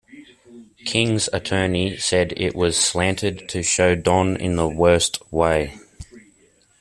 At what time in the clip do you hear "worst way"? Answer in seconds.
4.67-5.77